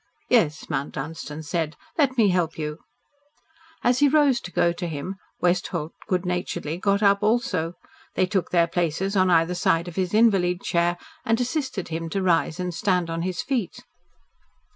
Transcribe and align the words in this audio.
"Yes," 0.29 0.67
Mount 0.67 0.95
Dunstan 0.95 1.43
said. 1.43 1.75
"Let 1.95 2.17
me 2.17 2.29
help 2.29 2.57
you." 2.57 2.79
As 3.83 3.99
he 3.99 4.07
rose 4.07 4.41
to 4.41 4.51
go 4.51 4.73
to 4.73 4.87
him, 4.87 5.17
Westholt 5.41 5.93
good 6.07 6.25
naturedly 6.25 6.77
got 6.77 7.03
up 7.03 7.21
also. 7.21 7.75
They 8.15 8.25
took 8.25 8.49
their 8.49 8.65
places 8.65 9.15
at 9.15 9.29
either 9.29 9.53
side 9.53 9.87
of 9.87 9.97
his 9.97 10.15
invalid 10.15 10.61
chair 10.63 10.97
and 11.23 11.39
assisted 11.39 11.89
him 11.89 12.09
to 12.09 12.23
rise 12.23 12.59
and 12.59 12.73
stand 12.73 13.11
on 13.11 13.21
his 13.21 13.43
feet. 13.43 13.81